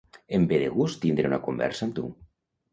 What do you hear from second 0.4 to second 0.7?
ve